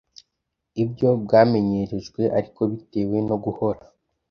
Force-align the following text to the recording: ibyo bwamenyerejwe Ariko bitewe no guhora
ibyo 0.83 1.09
bwamenyerejwe 1.23 2.21
Ariko 2.37 2.61
bitewe 2.71 3.17
no 3.27 3.35
guhora 3.43 3.81